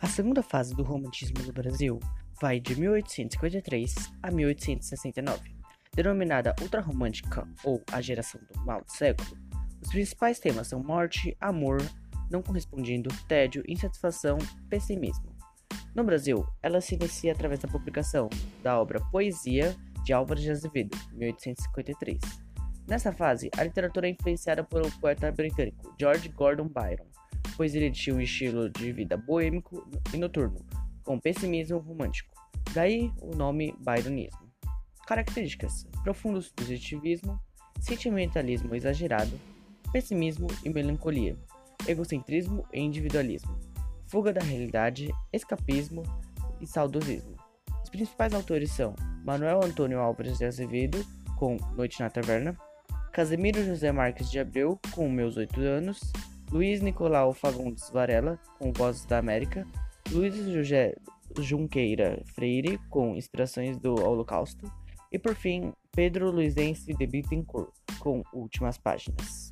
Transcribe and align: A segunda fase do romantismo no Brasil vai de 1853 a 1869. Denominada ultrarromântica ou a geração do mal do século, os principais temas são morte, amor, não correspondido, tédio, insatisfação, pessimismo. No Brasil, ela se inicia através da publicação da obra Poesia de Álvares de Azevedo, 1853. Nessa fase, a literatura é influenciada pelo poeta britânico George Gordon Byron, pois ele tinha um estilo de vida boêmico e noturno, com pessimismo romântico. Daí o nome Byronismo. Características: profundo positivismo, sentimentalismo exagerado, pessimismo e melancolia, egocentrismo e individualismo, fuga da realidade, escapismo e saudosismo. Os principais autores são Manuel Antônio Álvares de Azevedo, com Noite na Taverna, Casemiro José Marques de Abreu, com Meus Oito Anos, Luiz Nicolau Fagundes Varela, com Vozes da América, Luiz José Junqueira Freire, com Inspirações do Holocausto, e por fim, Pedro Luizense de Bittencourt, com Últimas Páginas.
A 0.00 0.06
segunda 0.06 0.44
fase 0.44 0.76
do 0.76 0.84
romantismo 0.84 1.44
no 1.44 1.52
Brasil 1.52 1.98
vai 2.40 2.60
de 2.60 2.78
1853 2.78 3.94
a 4.22 4.30
1869. 4.30 5.56
Denominada 5.92 6.54
ultrarromântica 6.62 7.48
ou 7.64 7.82
a 7.90 8.00
geração 8.00 8.40
do 8.54 8.64
mal 8.64 8.84
do 8.84 8.92
século, 8.92 9.36
os 9.82 9.88
principais 9.88 10.38
temas 10.38 10.68
são 10.68 10.80
morte, 10.80 11.36
amor, 11.40 11.78
não 12.30 12.40
correspondido, 12.40 13.10
tédio, 13.26 13.64
insatisfação, 13.66 14.38
pessimismo. 14.70 15.36
No 15.96 16.04
Brasil, 16.04 16.46
ela 16.62 16.80
se 16.80 16.94
inicia 16.94 17.32
através 17.32 17.58
da 17.58 17.66
publicação 17.66 18.30
da 18.62 18.80
obra 18.80 19.00
Poesia 19.10 19.74
de 20.04 20.12
Álvares 20.12 20.44
de 20.44 20.52
Azevedo, 20.52 20.96
1853. 21.12 22.20
Nessa 22.86 23.12
fase, 23.12 23.50
a 23.58 23.64
literatura 23.64 24.06
é 24.06 24.10
influenciada 24.10 24.62
pelo 24.62 24.88
poeta 25.00 25.32
britânico 25.32 25.92
George 25.98 26.28
Gordon 26.28 26.68
Byron, 26.68 27.08
pois 27.58 27.74
ele 27.74 27.90
tinha 27.90 28.14
um 28.14 28.20
estilo 28.20 28.70
de 28.70 28.92
vida 28.92 29.16
boêmico 29.16 29.84
e 30.14 30.16
noturno, 30.16 30.64
com 31.02 31.18
pessimismo 31.18 31.78
romântico. 31.78 32.32
Daí 32.72 33.12
o 33.20 33.34
nome 33.34 33.74
Byronismo. 33.80 34.48
Características: 35.06 35.84
profundo 36.04 36.40
positivismo, 36.54 37.38
sentimentalismo 37.80 38.76
exagerado, 38.76 39.38
pessimismo 39.92 40.46
e 40.64 40.70
melancolia, 40.70 41.36
egocentrismo 41.88 42.64
e 42.72 42.80
individualismo, 42.80 43.58
fuga 44.06 44.32
da 44.32 44.40
realidade, 44.40 45.08
escapismo 45.32 46.04
e 46.60 46.66
saudosismo. 46.66 47.34
Os 47.82 47.90
principais 47.90 48.34
autores 48.34 48.70
são 48.70 48.94
Manuel 49.24 49.64
Antônio 49.64 49.98
Álvares 49.98 50.38
de 50.38 50.44
Azevedo, 50.44 51.04
com 51.36 51.56
Noite 51.74 51.98
na 51.98 52.08
Taverna, 52.08 52.56
Casemiro 53.12 53.64
José 53.64 53.90
Marques 53.90 54.30
de 54.30 54.38
Abreu, 54.38 54.78
com 54.92 55.10
Meus 55.10 55.36
Oito 55.36 55.60
Anos, 55.60 55.98
Luiz 56.50 56.80
Nicolau 56.80 57.34
Fagundes 57.34 57.90
Varela, 57.90 58.38
com 58.58 58.72
Vozes 58.72 59.04
da 59.04 59.18
América, 59.18 59.66
Luiz 60.10 60.34
José 60.34 60.94
Junqueira 61.38 62.22
Freire, 62.34 62.78
com 62.88 63.14
Inspirações 63.14 63.76
do 63.78 63.94
Holocausto, 63.94 64.70
e 65.12 65.18
por 65.18 65.34
fim, 65.34 65.72
Pedro 65.92 66.30
Luizense 66.30 66.94
de 66.94 67.06
Bittencourt, 67.06 67.72
com 67.98 68.22
Últimas 68.32 68.78
Páginas. 68.78 69.50